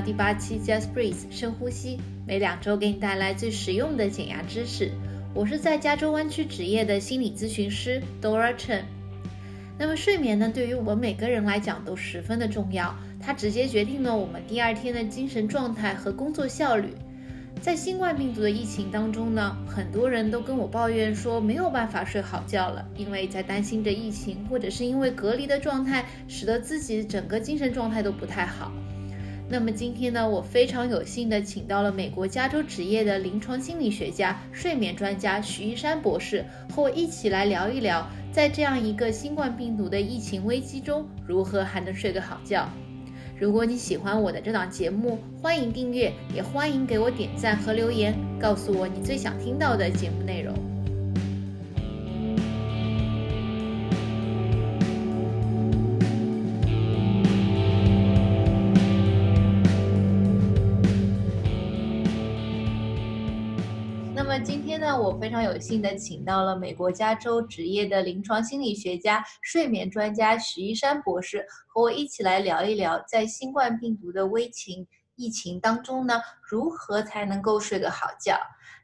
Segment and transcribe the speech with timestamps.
[0.00, 4.90] 第八期 Just Breathe 深呼吸，每两周给你带来最实用的减压知识。
[5.34, 8.82] 我是在加州湾区执业的心理咨询师 Dora Chen。
[9.78, 16.94] 那么睡眠呢，对于我们每个人来讲都十分的重要，它直接决定了我们第二天的精神状态和工作效率。
[17.60, 28.72] 在新冠病毒的疫情当中呢，很多人都跟我抱怨说没有办法睡好觉了，因为在担心着疫情，或者是因为隔离的状态，使得自己整个精神状态都不太好。
[29.52, 42.70] 那么今天呢，我非常有幸的请到了美国加州职业的临床心理学家、睡眠专家徐一山博士，和我一起来聊一聊，在这样一个新冠病毒的疫情危机中，如何还能睡个好觉。
[43.36, 50.69] 如果你喜欢我的这档节目，欢迎订阅，也欢迎给我点赞和留言，告诉我你最想听到的节目内容。
[65.10, 78.38] 我非常有幸的请到了美国加州职业的临床心理学家、睡眠专家徐一山博士，和我一起来聊一聊，在新冠病毒的危情疫情当中呢，如何才能够睡个好觉？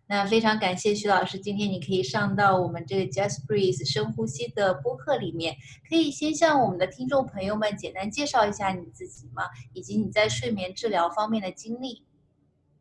[0.09, 5.55] 那非常感谢徐老师，今天你可以上到我们这个 Just Breathe 深呼吸的播客里面，
[5.89, 9.45] 可以先向我们的听众朋友们简单介绍一下你自己吗？
[9.75, 12.05] 以及你在睡眠治疗方面的经历。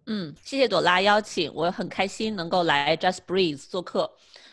[0.07, 4.11] 嗯，谢谢朵拉邀请，我很开心能够来 Just Breathe 做客。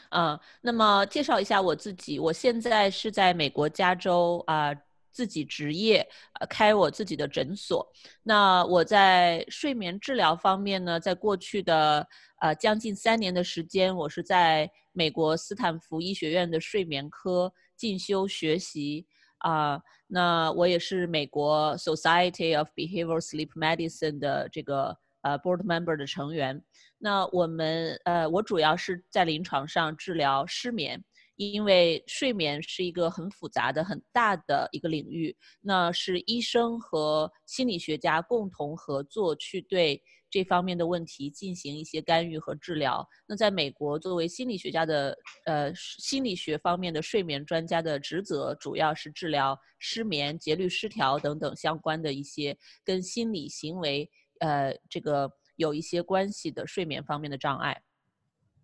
[0.08, 4.74] 啊，那么介绍一下我自己，我现在是在美国加州啊
[5.10, 6.06] 自己职业，
[6.40, 7.86] 呃开我自己的诊所。
[8.22, 12.06] 那我在睡眠治疗方面呢，在过去的
[12.40, 19.06] 呃将近三年的时间，我是在美国斯坦福医学院的睡眠科进修学习。
[19.38, 24.96] 啊，那我也是美国 Society of Behavioral Sleep Medicine 的这个。
[25.22, 26.62] 呃，board member 的成员，
[26.98, 31.02] 那我们呃，我主要是在临床上治疗失眠，
[31.36, 43.06] 因为睡眠是一个很复杂的、很大的一个领域，那是医生和心理学家共同合作去对这方面的问题进行一些干预和治疗。
[43.28, 54.10] 那在美国，作为心理学家的呃心理学方面的睡眠专家的职责，主要是治疗失眠、节律失调等等相关的一些跟心理行为。
[54.42, 57.80] 呃，这个有一些关系的睡眠方面的障碍。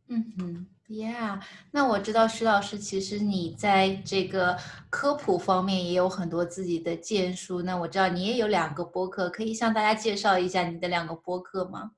[0.09, 1.41] 嗯哼，Yeah，
[1.71, 4.59] 那我知道徐老师，其实你在这个
[4.91, 7.62] 科普方面也有很多自己的建树。
[7.62, 11.93] 那我知道你也有两个播客，可以向大家介绍一下你的两个播客吗？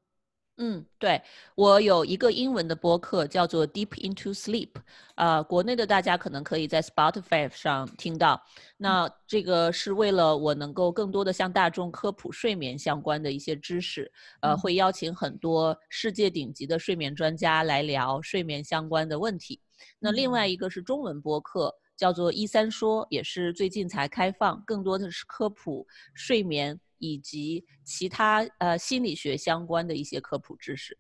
[0.63, 1.23] 嗯，对
[1.55, 4.69] 我有一个英文的播客叫做 Deep into Sleep，
[5.15, 8.39] 呃，国内的大家可能可以在 Spotify 上听到。
[8.77, 14.13] 那这个是为了我能够更多的向大众科普睡眠相关的一些知识，
[14.43, 19.59] 呃，会邀请很多世界顶级的睡眠专家来聊睡眠相关的问题。
[19.99, 26.79] 那另外一个是中文播客，叫做一三说，也是最近才开放，更多的是科普睡眠。
[27.01, 30.97] 以及其他呃心理学相关的一些科普知识。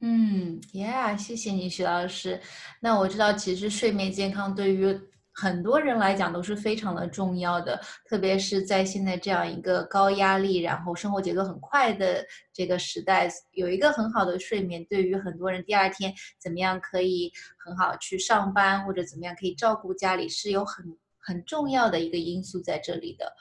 [0.00, 2.40] 嗯，Yeah，谢谢你，徐老师。
[2.80, 4.98] 那我知道，其实睡眠健康对于
[5.34, 20.84] 很多人来讲都是非常的重要的，特别是在现在这样一个高压力，然后生活节奏很快的这个时代，有一个很好的睡眠，对于很多人第二天怎么样可以很好去上班，或者怎么样可以照顾家里，是有很
[21.18, 23.32] 很重要的一个因素在这里的。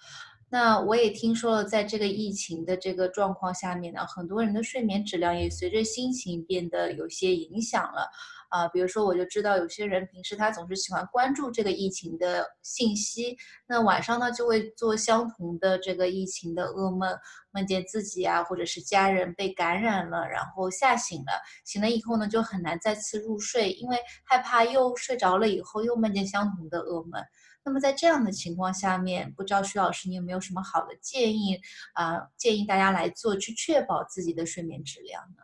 [0.53, 8.09] 那我也听说了，在这个疫情的这个状况下面呢，很多人的睡眠质量也随着心情变得有些影响了，
[8.49, 17.17] 啊，比如说我就知道有些人平时他总是喜欢关注这个疫情的信息，那晚上呢就会做相同的这个疫情的噩梦，
[17.51, 21.31] 梦见自己啊或者是家人被感染了，然后吓醒了，
[21.63, 27.23] 醒了以后呢就很难再次入睡，因为害怕又睡着了以后又梦见相同的噩梦。
[27.63, 31.59] 那么在这样的情况下面，不知道徐老师你有没有什么好的建议
[31.93, 32.27] 啊？
[32.35, 35.43] 建议大家来做，去确保自己的睡眠质量呢？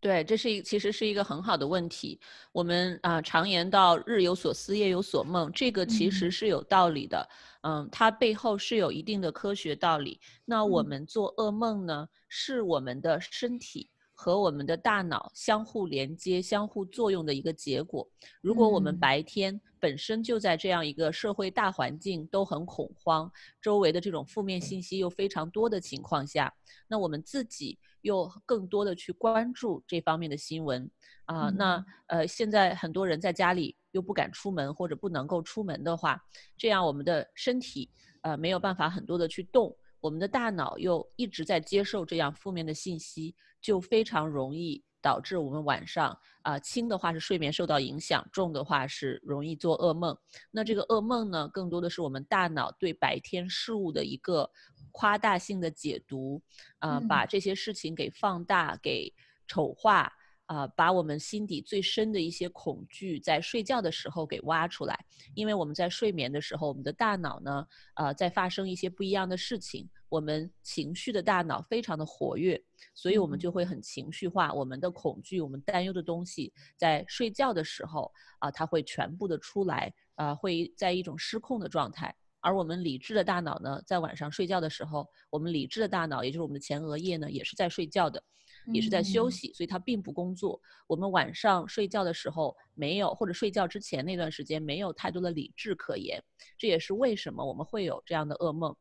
[0.00, 2.20] 对，这是一其实是一个很好的问题。
[2.52, 7.26] 我们啊常言道“日有所思，夜有所梦”，这个其实是有道理的。
[7.62, 10.20] 嗯，它背后是有一定的科学道理。
[10.44, 13.88] 那我们做噩梦呢，是我们的身体。
[14.14, 18.08] 和我们的大脑相互连接、相互作用的一个结果。
[18.40, 23.30] 如果我们白天本身就在这样一个社会大环境都很恐慌，
[23.60, 26.54] 周围的这种负面信息又非常多的情况下，
[26.86, 30.88] 那我们自己又更多的去关注这方面的新闻
[31.26, 36.18] 啊，那呃，现在很多人在家里又不敢出门或者不能够出门的话，
[36.56, 37.90] 这样我们的身体
[38.22, 39.76] 呃没有办法很多的去动。
[40.00, 43.34] 我们的大脑又一直在接受这样负面的信息，
[43.64, 50.14] 就非常容易导致我们晚上啊轻的话是睡眠受到影响，重的话是容易做噩梦。
[50.50, 54.50] 那这个噩梦呢，更多的是我们大脑对白天事物的一个
[54.92, 56.42] 夸大性的解读，
[56.80, 59.10] 啊，把这些事情给放大、给
[59.48, 60.12] 丑化。
[60.46, 64.98] 啊，把我们心底最深的一些恐惧，在睡觉的时候给挖出来。
[65.34, 69.88] 因为我们在睡眠的时候，我们的大脑呢，呃，在发生一些不一样的事情。
[70.10, 72.62] 我们情绪的大脑非常的活跃，
[72.94, 74.52] 所以我们就会很情绪化。
[74.52, 82.14] 我们的恐惧、我们担忧的东西，在睡觉的时候啊，它会全部的出来，啊，会在一种失控的状态。
[82.40, 88.22] 而我们理智的大脑呢，在晚上睡觉的时候，我们理智的大脑，也就是我们的前额叶呢，也是在睡觉的。
[88.66, 90.60] 也是在休息，所以他并不工作。
[90.86, 96.22] 我们晚上睡觉的时候没有，或者睡觉之前那段时间没有太多的理智可言，
[96.56, 98.74] 这也是为什么我们会有这样的噩梦。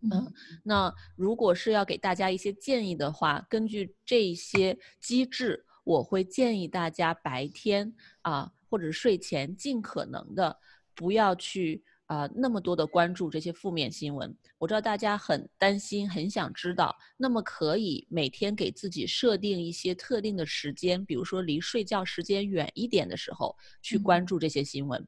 [0.00, 0.32] 嗯，
[0.64, 10.58] 那如果是要给大家一些建议的话，根据这些机制，我会建议大家白天啊，或者睡前尽可能的
[10.94, 11.84] 不要去。
[12.12, 16.94] 啊，那么多的关注这些负面新闻，我知道大家很担心，很想知道。
[17.16, 25.00] 那么可以每天给自己设定一些特定的时间，比如说离睡觉时间远一点的时候去关注这些新闻，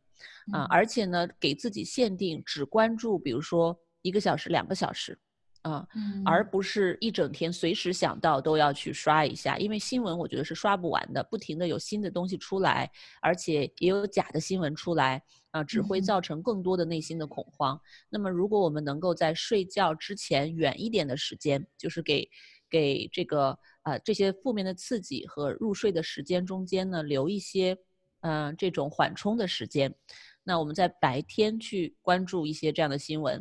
[0.50, 5.18] 啊，而且呢，给自己限定只关注，比如说一个小时、两个小时，
[5.64, 5.86] 啊，
[6.24, 12.90] 而不是一整天随时想到都要去刷一下，因为新闻我觉得是刷不完的，不停的有新的东西出来，
[13.20, 15.22] 而且也有假的新闻出来。
[15.54, 17.80] 啊，只会造成更多的内心的恐慌。
[18.10, 22.28] 那么，如果我们能够在睡觉之前远一点的时间，就是给
[22.68, 27.78] 给这个呃这些负面的刺激和入睡的时间中间呢，留一些
[28.22, 29.94] 嗯这种缓冲的时间。
[30.42, 33.40] 那我们在白天去关注一些这样的新闻。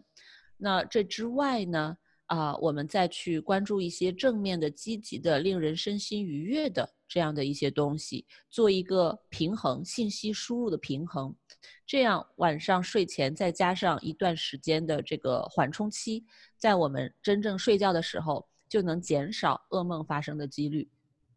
[0.55, 1.97] 那这之外呢，
[2.33, 11.35] 啊，我们再去关注一些正面的、积极的、令人身心愉悦的这样的一些东西，做一个平衡，信息输入的平衡。
[11.85, 16.25] 这样晚上睡前再加上一段时间的这个缓冲期，
[16.57, 20.89] 在我们真正睡觉的时候，就能减少噩梦发生的几率。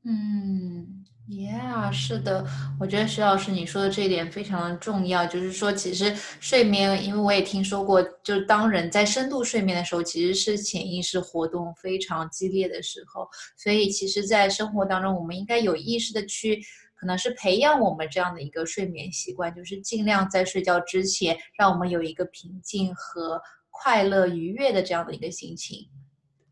[0.05, 2.47] 嗯，Yeah，是的，
[2.79, 16.63] 我觉得徐老师你说的这一点非常的重要，就是说其实睡眠，因为我也听说过，就是当人在深度睡眠的时候，其实是潜意识活动非常激烈的时候，所以其实，在生活当中，我们应该有意识的去。
[16.99, 23.39] 可能是培养我们这样的一个睡眠习惯，就是尽量在睡觉之前，让我们有一个平静和
[23.69, 25.87] 快乐、愉悦的这样的一个心情，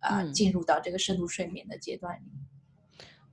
[0.01, 2.31] 啊，进入到这个深度睡眠的阶段里。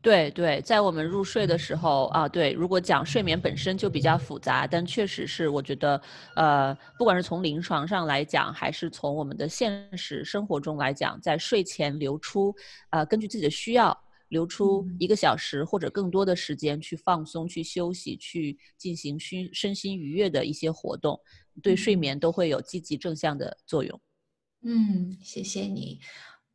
[0.01, 6.01] 对对，在我们入睡的时候啊，对，如果讲睡眠本身就比较复杂，但确实是我觉得，
[6.35, 12.53] 呃，不管是从临床上来讲，还是从我们的现实生活中来讲，在睡前留出，
[12.89, 13.97] 呃，根据自己的需要。
[14.31, 21.19] 留出一个小时或者更多的时间去放松、去休息、去进行身身心愉悦的一些活动，
[21.61, 23.99] 对睡眠都会有积极正向的作用。
[24.63, 25.99] 嗯，谢谢你。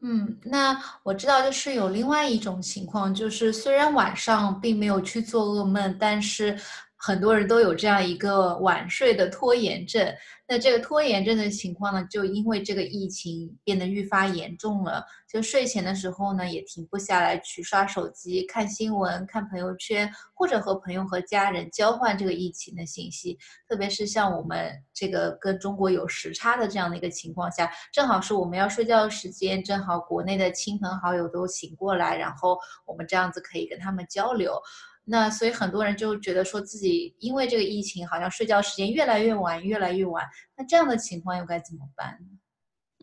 [0.02, 6.58] 嗯，那我知道就是有另外一种情况，就是虽然晚上并没有去做噩梦，但是
[7.06, 10.12] 很多人都有这样一个晚睡的拖延症。
[10.48, 15.04] 那这个拖延症的情况呢，就因为这个疫情变得愈发严重了。
[15.28, 23.38] 就睡前的时候呢，也停不下来去刷手机、看新闻、看朋友圈，或者和朋友和家人交换这个疫情的信息。
[23.68, 34.60] 特别是像我们这个跟中国有时差的这样的一个情况下，正好是我们要睡觉的时间，正好国内的亲朋好友都醒过来，然后我们这样子可以跟他们交流。
[35.08, 40.24] 那所以很多人就觉得说自己因为这个疫情，好像睡觉时间越来越晚，越来越晚。
[40.56, 42.18] 那这样的情况又该怎么办？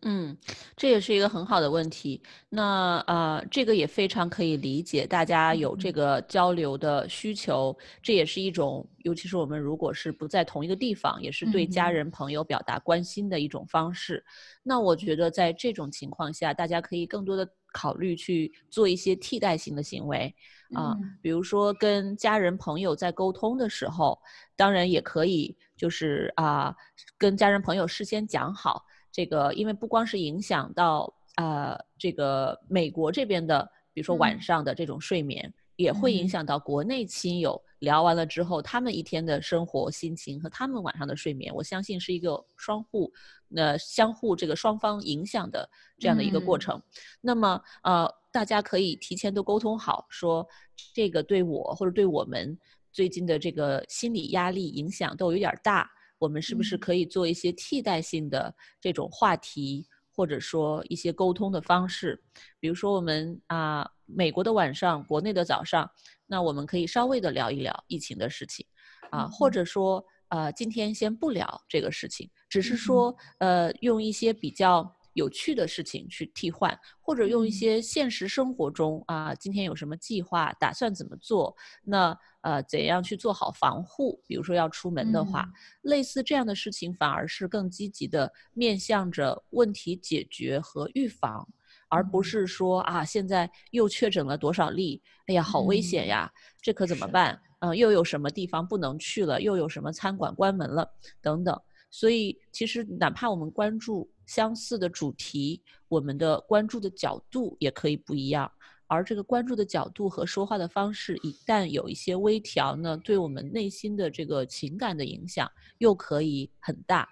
[0.06, 0.36] 嗯，
[0.76, 2.22] 这也是一个很好的问题。
[2.50, 14.22] 那呃，这个也非常可以理解，大家有这个交流的需求，这也是一种，尤其是我们如果是不在同一个地方，也是对家人朋友表达关心的一种方式。
[14.62, 20.34] 那我觉得在这种情况下，大家可以更多的考虑去做一些替代性的行为。
[20.74, 24.18] 啊，比如说跟家人朋友在沟通的时候，
[24.56, 26.74] 当然也可以，就是啊，
[27.16, 37.60] 跟家人朋友事先讲好这个，因为不光是影响到啊这个美国这边的，比如说晚上的这种睡眠，也会影响到国内亲友。
[37.80, 43.12] 聊完了之后，他们一天的生活心情和他们晚上的睡眠，我相信是一个双互，
[43.48, 46.80] 那相互这个双方影响的这样的一个过程。
[47.20, 48.10] 那么呃。
[48.34, 50.44] 大家可以提前都沟通好，说
[50.92, 52.58] 这个对我或者对我们
[52.90, 55.88] 最近的这个心理压力影响都有点大，
[56.18, 62.22] 我们是不是可以做一些替代性的这种话题，或者说一些沟通的方式，
[62.60, 65.90] 比如说我们啊，美国的晚上，国内的早上，
[66.26, 68.64] 那我们可以稍微的聊一聊疫情的事情，
[69.10, 74.96] 啊，或者说呃，今天先不聊这个事情，只是说呃，用一些比较。
[75.14, 81.56] 有趣的事情去替换，或者用一些现实生活中啊，今天有什么计划，打算怎么做？
[81.82, 84.22] 那呃，怎样去做好防护？
[84.26, 85.48] 比如说要出门的话，
[85.82, 91.48] 类似这样的事情，反而是更积极的面向着问题解决和预防，
[91.88, 95.02] 而不是说啊，现在又确诊了多少例？
[95.26, 96.30] 哎呀，好危险呀！
[96.60, 97.40] 这可怎么办？
[97.60, 99.40] 嗯，又有什么地方不能去了？
[99.40, 100.86] 又有什么餐馆关门了？
[101.22, 101.58] 等等。
[101.94, 108.50] 所以，其实哪怕我们关注相似的主题，我们的关注的角度也可以不一样。
[108.88, 115.48] 而这个关注的角度和说话的方式，一旦有一些微调呢，对我们内心的这个情感的影响
[115.78, 117.08] 又可以很大。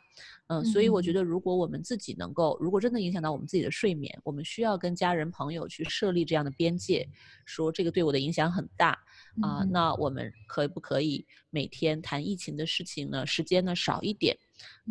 [0.48, 7.08] 嗯，所以我觉得，如果我们自己能够，如果真的影响到我们自己的睡眠，我们需要跟家人朋友去设立这样的边界，
[7.46, 8.98] 说这个对我的影响很大。
[9.40, 13.26] 啊，那我们可不可以每天谈疫情的事情呢？
[13.26, 14.36] 时间呢少一点，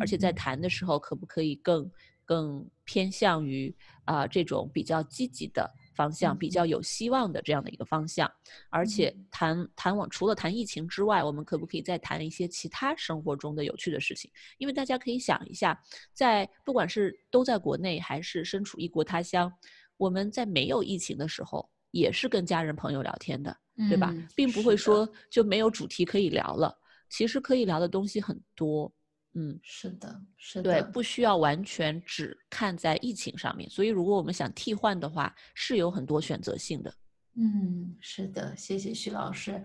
[0.00, 1.90] 而且在谈的时候，可不可以更
[2.24, 3.74] 更偏向于
[4.04, 8.30] 啊这种比较积极的方向，比较有希望的这样的一个方向？
[8.70, 14.30] 而且谈谈往除了谈疫情之外，我们可不可以再谈一些其他生活中的有趣的事情？
[14.58, 15.80] 因为大家可以想一下，
[16.12, 19.52] 在不管是都在国内还是身处异国他乡，
[19.96, 23.56] 我们在没有疫情的时候，也是跟家人朋友聊天的。
[23.88, 26.78] 对吧，并不会说就没有主题可以聊了。
[27.08, 28.92] 其实可以聊的东西很多，
[29.34, 33.68] 嗯，是的，是的，对，不需要完全只看在疫情上面。
[33.70, 36.92] 所以，如果我们想替换的话，是有很多选择性的。
[37.36, 39.64] 嗯，是的，谢谢徐老师。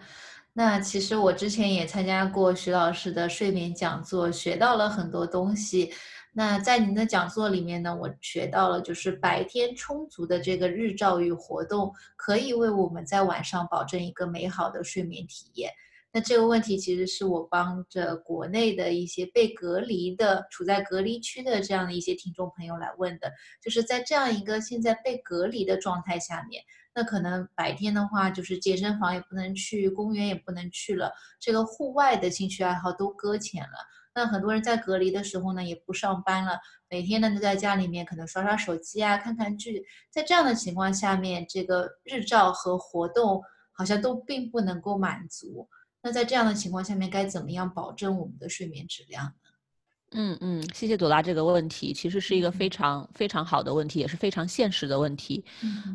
[0.53, 5.93] 那其实我之前也参加过徐老师的睡眠讲座，学到了很多东西。
[6.31, 15.71] 那在您的讲座里面呢，我学到了就是白天充足的这个日照与活动，可以为我们在晚上保证一个美好的睡眠体验。
[16.17, 23.31] 那这个问题其实是我帮着国内的一些被隔离的、处在隔离区的这样的一些听众朋友来问的，
[23.61, 26.63] 就是在这样一个现在被隔离的状态下面，
[26.95, 33.77] 那可能白天的话就是健身房也不能去，公园也不能去了，这个户外的兴趣爱好都搁浅了。
[34.15, 36.57] 那很多人在隔离的时候呢，也不上班了，
[36.89, 39.85] 每天呢就在家里面可能刷刷手机啊，看看剧。
[40.09, 43.39] 在这样的情况下面，这个日照和活动
[43.71, 45.69] 好像都并不能够满足。
[46.01, 49.31] 那在这样的情况下面，该怎么样保证我们的睡眠质量呢？
[50.11, 55.43] 嗯嗯，谢谢朵拉这个问题，其实是一个非常非常好的问题，也是非常现实的问题。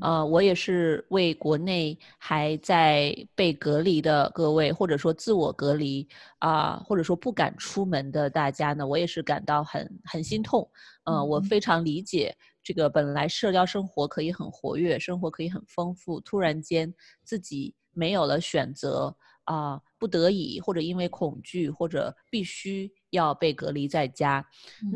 [0.02, 6.06] 呃，我也是为国内还在被隔离的各位，或者说自我隔离
[6.40, 10.70] 啊，或者说不敢出门的大家呢，我也是感到很很心痛。
[11.04, 16.92] 嗯，我非常理解这个本来社交生活可以很活跃，生活可以很丰富，突然间
[17.24, 19.16] 自己没有了选择。
[19.44, 24.46] 啊，不得已或者因为恐惧或者必须要被隔离在家，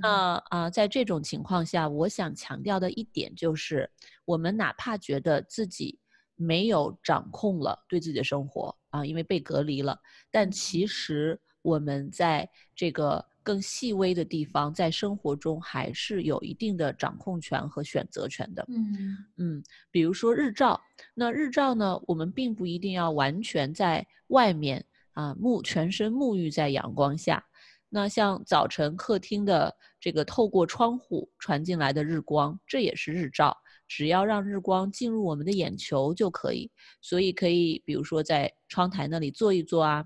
[0.01, 3.91] 那啊，在这种情况下，我想强调的一点就是，
[4.25, 5.99] 我们哪怕觉得自己
[6.35, 9.99] 没有掌控了对自己的生活啊，因为被隔离了，
[10.31, 13.27] 但其实我们在这个。
[13.47, 18.67] 更细微的地方，在生活中还是有一定的掌控权和选择权的。
[18.69, 20.81] 嗯嗯，比如说日照，
[21.15, 27.47] 那日照呢，我们并不一定要完全在外面啊，沐全身沐浴在阳光下。
[27.89, 33.57] 那像早晨客厅的这个透过窗户传进来的日光，这也是日照。
[33.87, 36.69] 只要让日光进入我们的眼球就可以。
[37.01, 40.05] 所以可以，比如说在窗台那里坐一坐啊，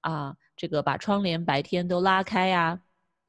[0.00, 0.34] 啊。
[0.58, 2.80] 这个把窗帘白天都拉开呀，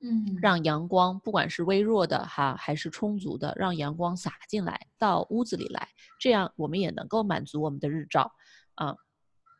[0.01, 5.87] 嗯，让阳光不管是微弱的哈，还是充足的，让阳光洒进来到屋子里来，
[6.19, 8.31] 这样我们也能够满足我们的日照，
[8.73, 8.95] 啊，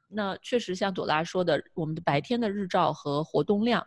[0.08, 3.86] 那确实像朵拉说的，我们的白天的日照和活动量，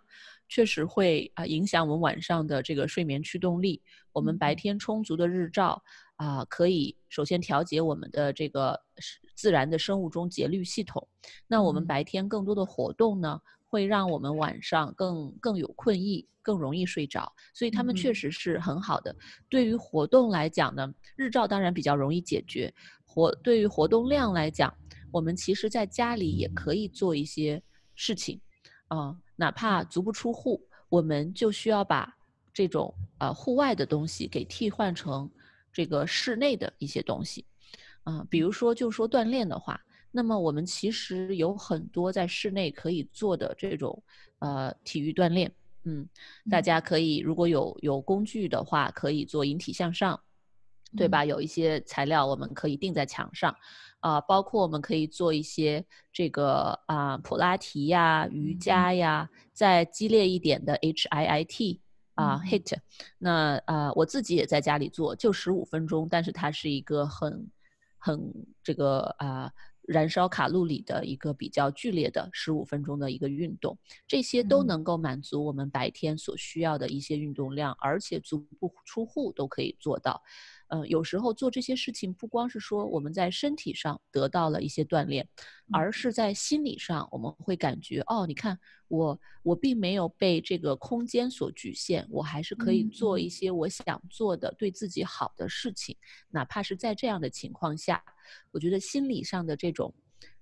[0.48, 3.82] 确实会啊影响我们晚上的这个睡眠驱动力。
[4.12, 5.82] 我们白天充足的日照
[6.16, 8.78] 啊，可以首先调节我们的这个
[9.34, 11.08] 自然的生物钟节律系统。
[11.48, 13.40] 那我们白天更多的活动呢？
[13.72, 19.16] 会让我们晚上更更有困意，更容易睡着，所以他们确实是很好的。
[19.48, 22.70] 对于活动来讲呢，日照当然比较容易解决。
[23.06, 24.70] 活对于活动量来讲，
[25.10, 27.62] 我们其实在家里也可以做一些
[27.94, 28.38] 事情，
[28.88, 32.14] 啊，哪怕足不出户，我们就需要把
[32.52, 35.30] 这种呃户外的东西给替换成
[35.72, 37.46] 这个室内的一些东西，
[38.04, 39.80] 啊，比如说就说锻炼的话。
[40.14, 44.02] 那么我们其实有很多在室内可以做的这种，
[44.40, 45.50] 呃，体育锻炼，
[45.84, 46.06] 嗯，
[46.50, 50.20] 大家可以如果有有工具的话，可以做引体向上，
[50.94, 51.24] 对吧？
[51.24, 53.56] 有一些材料我们可以钉在墙上，
[54.00, 61.80] 啊，包括我们可以做一些这个啊普拉提呀、瑜伽呀，再激烈一点的 H I I T
[62.16, 62.76] 啊 HIT，
[63.16, 67.50] 那啊我自己也在家里做，就十五分钟，但是它是一个很
[67.96, 68.30] 很
[68.62, 69.50] 这个啊。
[69.86, 80.22] 燃烧卡路里的一个比较剧烈的十五分钟的一个运动，这些都能够满足我们白天所需要的一些运动量，而且足不出户都可以做到。
[80.74, 85.28] 嗯，有时候做这些事情不光是说我们在身体上得到了一些锻炼，
[85.70, 95.94] 而是在心理上我们会感觉哦，你看我我并没有被这个空间所局限，我还是可以做一些我想做的对自己好的事情，
[96.30, 98.02] 哪怕是在这样的情况下，
[98.50, 99.92] 我觉得心理上的这种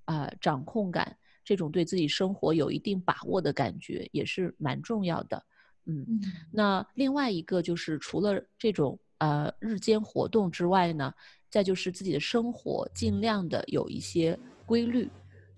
[0.05, 5.45] 啊掌控感，这种对自己生活有一定把握的感觉也是蛮重要的。
[5.87, 6.07] 嗯，
[6.53, 8.97] 那另外一个就是除了这种。
[9.21, 11.15] 呃，日间活动之外呢，
[11.49, 15.11] 再就是自己的生活尽量的有一些规律，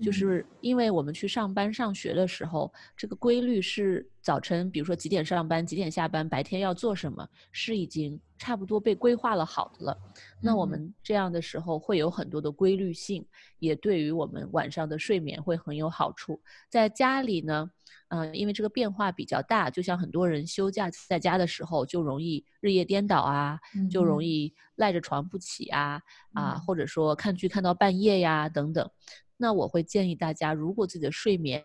[0.02, 9.98] 就是因为我们去上班上学的时候，这个规律是早晨，比如说几点上班，几点下班，白天要做什么，是已经差不多被规划了好的了。
[10.40, 13.24] 那我们这样的时候会有很多的规律性，
[13.60, 16.40] 也对于我们晚上的睡眠会很有好处。
[16.68, 17.70] 在家里呢。
[18.08, 23.58] 嗯，因为这个变化比较大，就像很多人休假在家的时候，就容易日夜颠倒啊，
[23.90, 25.98] 就容易赖着床不起啊，
[26.34, 28.90] 啊，或者说看剧看到半夜呀等等。
[29.36, 31.64] 那我会建议大家，如果自己的睡眠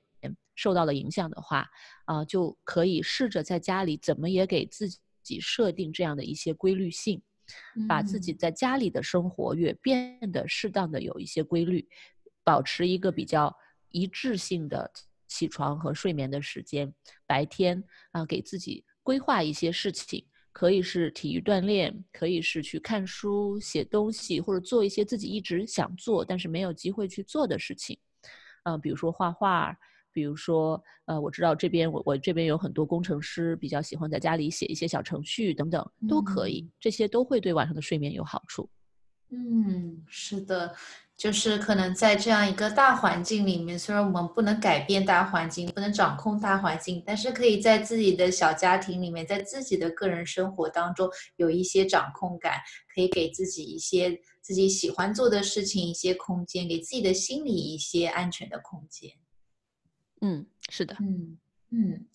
[0.56, 1.68] 受到了影响的话，
[2.06, 4.90] 啊，就可以试着在家里怎么也给自
[5.24, 7.22] 己设定这样的一些规律性，
[7.88, 11.88] 把自己在家里的生活也变得适当的有一些规律，
[12.44, 13.56] 保持一个比较
[13.90, 14.92] 一致性的。
[15.30, 16.94] 起床和睡眠的时间，
[17.26, 20.26] 白天啊，给自己规划一些事情，
[20.58, 27.96] 可以是体育锻炼，可以是去看书、写东西，或者做一些自己一直想做但是没有机会去做的事情，
[28.64, 29.78] 啊，比如说画画，
[30.12, 38.68] 比如说，呃，我知道这边我我这边有很多工程师比较喜欢在家里写一些小程序等等，都可以，这些都会对晚上的睡眠有好处。
[39.30, 40.76] 嗯，是的。
[41.18, 52.62] 就是可能在这样一个大环境里面，虽然我们不能改变大环境，不能掌控大环境，但是可以在自己的小家庭里面，在自己的个人生活当中有一些掌控感，
[52.94, 59.12] 可以给自己一些自己喜欢做的事情，一些空间，给自己的心理一些安全的空间。
[60.22, 61.38] 嗯，是的，嗯
[61.72, 62.06] 嗯。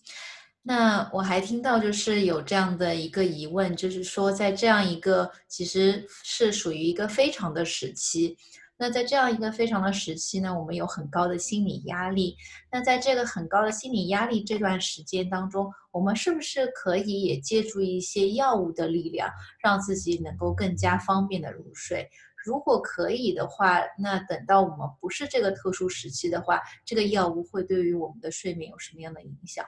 [0.65, 8.37] 那我还听到就是有这样的一个疑问，就是说在这样一个其实是属于一个非常的时期。
[8.83, 12.35] 那在这样一个非常的时期呢，我们有很高的心理压力。
[12.69, 22.09] 那在这个很高的心理压力这段时间当中，我们是不是可以也借助一些药物的力量，让自己能够更加方便的入睡？
[22.35, 29.65] 如果可以的话，那等到我们不是这个特殊时期的话，这个药物会对于我们的睡眠有什么样的影响？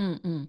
[0.00, 0.48] 嗯嗯，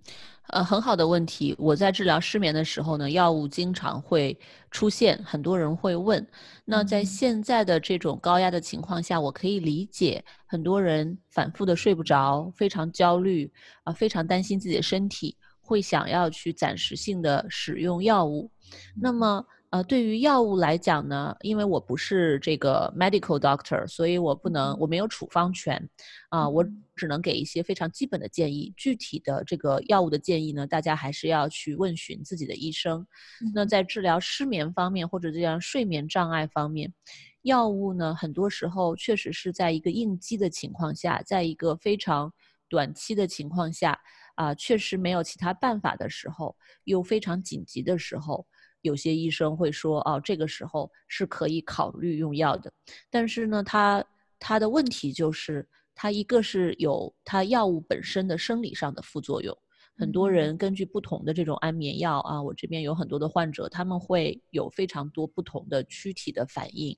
[0.49, 1.55] 呃，很好的问题。
[1.57, 4.37] 我在治疗失眠的时候呢，药物经常会
[4.69, 6.25] 出现，很多人会问。
[6.65, 13.51] 那在现在的这种高压的情况下，我可以理解很多人反复的睡不着，非常焦虑
[13.85, 18.51] 啊，非常担心自己的身体，会想要去暂时性的使用药物。
[18.95, 19.43] 那么。
[19.71, 25.87] 呃，对于药物来讲呢，因为我不是这个 medical doctor，所以我不能，我没有处方权，
[26.29, 26.65] 啊，我
[26.99, 28.73] 只能给一些非常基本的建议。
[28.75, 33.07] 具体的这个药物的建议呢，大家还是要去问询自己的医生。
[33.55, 36.93] 那在治疗失眠方面或者这样睡眠障碍方面，
[37.43, 42.31] 药物呢，很多时候确实是在一个应激的情况下，在一个非常
[42.67, 43.97] 短期的情况下，
[44.35, 48.45] 啊，确实没有其他办法的时候，又非常紧急的时候。
[48.81, 52.71] 有些医生会说，哦，这个时候是可以考虑用药的，
[53.09, 54.01] 但是呢，他
[54.39, 55.67] 他的问题就是，
[56.01, 59.53] 他一个是有它药物本身的生理上的副作用，
[59.97, 66.97] 很多人根据不同的这种安眠药啊，我这边有很多的患者，他们会有非常多不同的躯体的反应，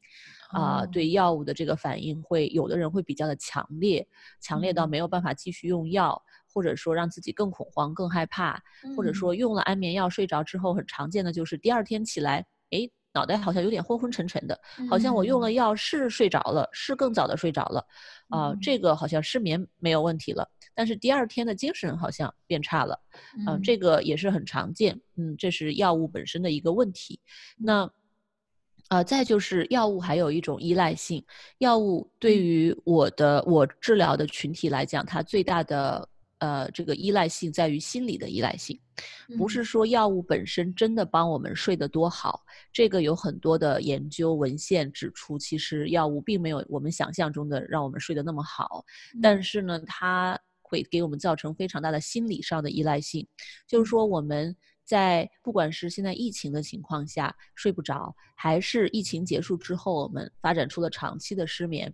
[0.52, 4.08] 啊，对药物的这个反应会有的人会比较的强烈，
[4.40, 6.22] 强烈到没有办法继续用药。
[6.54, 8.62] 或者说让自己更恐慌、更害怕，
[8.98, 17.86] 或者说用了安眠药睡着之后，很常见的就是第二天起来，哎，脑袋好像有点昏昏沉沉的，好像我用了药是睡着了，是更早的睡着了，
[18.30, 22.98] 啊，这个好像失眠没有问题了，但是第二天的精神好像变差了，
[23.46, 27.20] 嗯，这个也是很常见，嗯，这是药物本身的一个问题。
[27.58, 27.90] 那，
[28.88, 31.22] 啊，再就是药物还有一种依赖性，
[31.58, 36.08] 药物对于我的我治疗的群体来讲，它最大的
[36.42, 38.78] 呃这个依赖性在于心理的依赖性，
[39.38, 42.44] 不是说药物本身真的帮我们睡得多好。
[42.74, 48.84] 这个有很多的研究文献指出，其实药物并没有我们想象中的让我们睡得那么好。
[49.22, 53.26] 但是呢，它会给我们造成非常大的心理上的依赖性，
[53.66, 54.54] 就是说我们。
[54.92, 61.94] 在不管是现在疫情的情况下睡不着，还是疫情结束之后我们发展出了长期的失眠，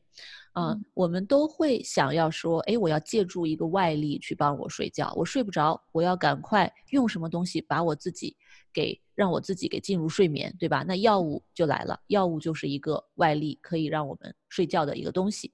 [0.56, 8.36] 嗯，我们都会想要说，哎，我要借助一个外力去帮我睡觉，我睡不着，我要赶快用什么东西把我自己
[8.74, 10.84] 给让我自己给进入睡眠，对吧？
[10.88, 15.54] 那药物就来了，药物就是一个外力可以让我们睡觉的一个东西。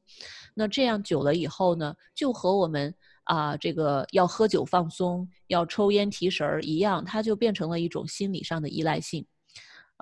[0.54, 2.96] 那这样久了以后呢，就和我们。
[3.24, 9.26] 啊，这个要喝酒放松，要抽烟提神儿一样，它就变成了一种心理上的依赖性。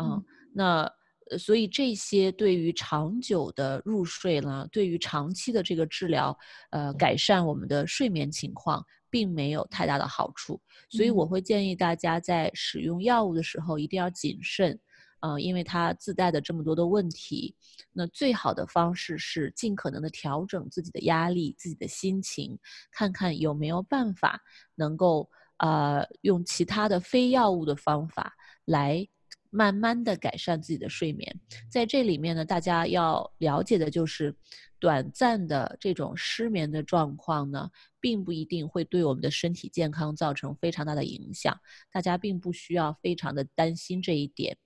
[0.02, 0.92] 嗯，那
[1.38, 6.38] 所以这些对于长久的入睡呢，对于长期的这个治疗，
[6.72, 10.60] 呃，改善我们的睡眠情况，并没有太大的好处。
[10.90, 14.80] 所以我会建议大家在使用药物的时候一定要谨慎。
[15.22, 17.56] 呃，因为它自带的这么多的问题，
[17.94, 22.58] 那最好的方式是尽可能的调整自己的压力、自己的心情，
[22.92, 24.42] 看看有没有办法
[24.76, 28.34] 能够呃用其他的非药物的方法
[28.66, 29.08] 来
[29.50, 31.40] 慢慢的改善自己的睡眠。
[31.70, 34.34] 在这里面呢，大家要了解的就是，
[34.80, 41.56] 短暂的这种失眠的状况呢，并不一定会对我们的身体健康造成非常大的影响，
[41.92, 44.58] 大家并不需要非常的担心这一点。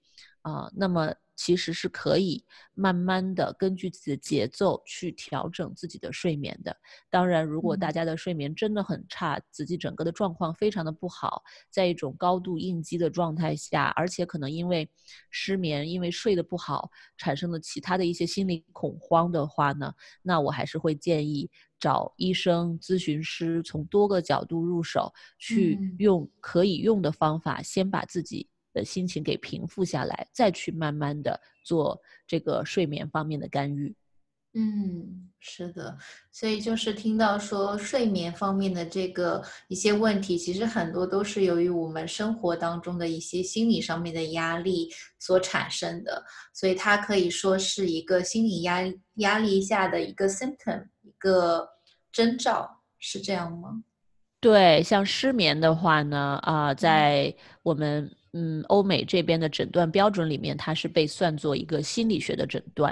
[0.46, 6.78] 啊，那么其实是可以慢慢的根据自己的节奏去调整自己的睡眠的。
[7.10, 14.88] 当然，如果大家的睡眠真的很差，自己整个的状况非常的不好，在一种高度应激的状态下，而且可能因为
[15.32, 28.48] 失眠，因为睡得不好，产生了其他的一些心理恐慌的话呢，那我还是会建议找医生、咨询师，从多个角度入手，去用可以用的方法，先把自己。
[28.76, 33.96] 的心情给平复下来，再去慢慢的做这个睡眠方面的干预。
[34.58, 35.98] 嗯，是的，
[36.32, 48.82] 所以就是听到说睡眠方面的这个一些问题，其实很多都是由于我们生活当中的一些心理上面的压力所产生的，所以它可以说是一个心理压
[49.16, 51.68] 压力下的一个 symptom，一个
[52.14, 53.84] 征兆，是这样吗？
[54.40, 58.10] 对，像失眠的话呢，啊，在我们。
[58.38, 62.92] 嗯，欧美这边的诊断标准里面，它是被算作一个心理学的诊断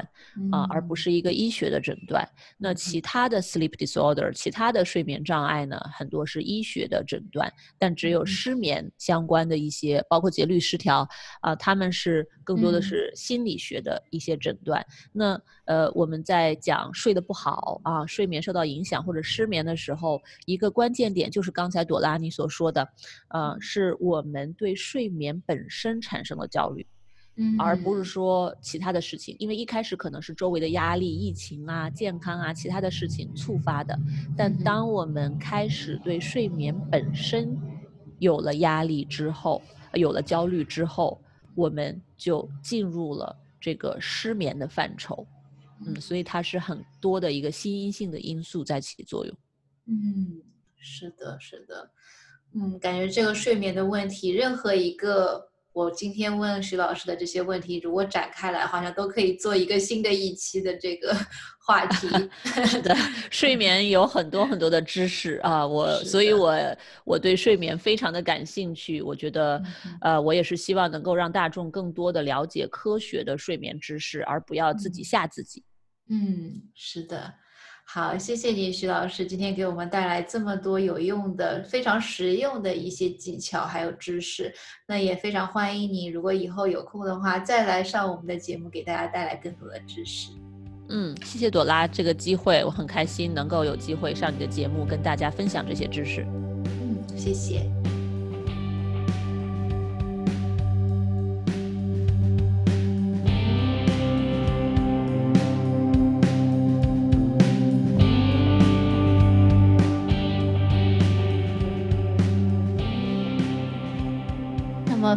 [0.54, 2.26] 啊，而不是一个医学的诊断。
[2.58, 11.06] 那其他的 sleep disorder，其他的睡眠障碍呢，很多是医学的诊断，但只有失眠相关的一些，包括节律失调
[11.42, 14.86] 啊，他们是更多的是心理学的一些诊断。
[15.12, 22.88] 那呃，我们在讲睡得不好啊，睡眠受到影响或者失眠的时候，一个关键点就是刚才朵拉你所说的，
[23.30, 25.34] 呃，是我们对睡眠。
[25.46, 26.86] 本身产生了焦虑，
[27.36, 33.98] 嗯，而不是说其他的事情，因为一开始可能是周围的压力、疫情啊、健康啊、其他的事情触发的，
[34.38, 37.58] 但当我们开始对睡眠本身
[38.20, 39.62] 有了压力之后，
[39.94, 41.22] 有了焦虑之后，
[41.56, 45.28] 我们就进入了这个失眠的范畴，
[45.86, 49.38] 嗯，所以它是很多的一个心因性的因素在起作用，
[49.88, 50.42] 嗯，
[50.78, 51.92] 是的，是的。
[52.54, 61.16] 嗯，感觉这个睡眠的问题，任何一个我今天问徐老师的这些问题，如果展开来，好像都可以做一个新的一期的这个
[61.66, 62.08] 话题。
[62.66, 62.96] 是的，
[63.32, 66.56] 睡眠有很多很多的知识啊，我所以，我
[67.06, 69.02] 我对睡眠非常的感兴趣。
[69.02, 69.62] 我觉得，
[70.02, 75.64] 呃，我也是希望能够让大众更多的了解科学的睡眠知识，而不要自己吓自己。
[76.10, 77.34] 嗯，是的。
[77.86, 84.52] 好，谢谢你，徐老师，今天给我们带来这么多有用的、非常实用的一些技巧还有知识。
[84.88, 90.32] 那也非常欢迎你，如果以后有空的话，再来上我们的节目，给大家带来更多的知识。
[90.90, 96.26] 嗯，谢谢朵拉这个机会，我很开心能够有机会上你的节目，跟大家分享这些知识。
[96.66, 97.70] 嗯，谢谢。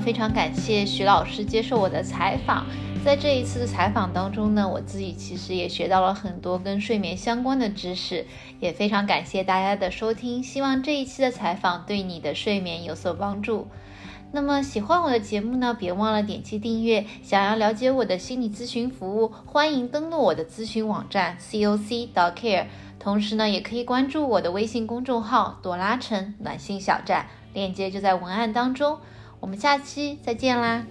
[0.06, 2.64] 非常感谢徐老师接受我的采访，
[3.04, 8.24] 在这一次的采访当中呢，我自己其实也学到了很多跟睡眠相关的知识，
[8.60, 13.66] 也非常感谢大家的收听，希望这一期的采访对你的睡眠有所帮助。
[14.30, 17.04] 那么喜欢我的节目呢，别忘了点击订阅。
[17.24, 22.66] 想要了解我的心理咨询服务，欢迎登录我的咨询网站 c o c dot care。
[23.00, 29.00] 同时呢，也可以关注我的微信公众号“朵拉城暖心小站”，链接就在文案当中。
[29.40, 30.86] 我们下期再见啦！